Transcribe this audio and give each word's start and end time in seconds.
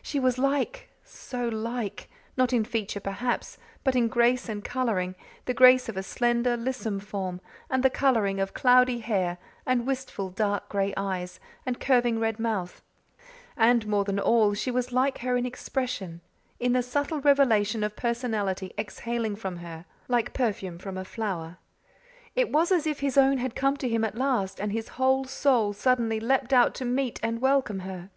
She 0.00 0.18
was 0.18 0.38
like 0.38 0.88
so 1.04 1.50
like; 1.50 2.08
not 2.34 2.54
in 2.54 2.64
feature, 2.64 2.98
perhaps, 2.98 3.58
but 3.84 3.94
in 3.94 4.08
grace 4.08 4.48
and 4.48 4.64
colouring 4.64 5.14
the 5.44 5.52
grace 5.52 5.86
of 5.86 5.98
a 5.98 6.02
slender, 6.02 6.56
lissome 6.56 6.98
form 6.98 7.42
and 7.68 7.82
the 7.82 7.90
colouring 7.90 8.40
of 8.40 8.54
cloudy 8.54 9.00
hair 9.00 9.36
and 9.66 9.86
wistful, 9.86 10.30
dark 10.30 10.70
gray 10.70 10.94
eyes, 10.96 11.40
and 11.66 11.78
curving 11.78 12.18
red 12.18 12.38
mouth; 12.40 12.80
and 13.54 13.86
more 13.86 14.04
than 14.04 14.18
all, 14.18 14.54
she 14.54 14.70
was 14.70 14.92
like 14.92 15.18
her 15.18 15.36
in 15.36 15.44
expression 15.44 16.22
in 16.58 16.72
the 16.72 16.82
subtle 16.82 17.20
revelation 17.20 17.84
of 17.84 17.94
personality 17.94 18.72
exhaling 18.78 19.36
from 19.36 19.58
her 19.58 19.84
like 20.08 20.32
perfume 20.32 20.78
from 20.78 20.96
a 20.96 21.04
flower. 21.04 21.58
It 22.34 22.50
was 22.50 22.72
as 22.72 22.86
if 22.86 23.00
his 23.00 23.18
own 23.18 23.36
had 23.36 23.54
come 23.54 23.76
to 23.76 23.88
him 23.90 24.04
at 24.04 24.16
last 24.16 24.58
and 24.58 24.72
his 24.72 24.88
whole 24.96 25.24
soul 25.26 25.74
suddenly 25.74 26.18
leaped 26.18 26.54
out 26.54 26.74
to 26.76 26.86
meet 26.86 27.20
and 27.22 27.42
welcome 27.42 27.80
her. 27.80 28.08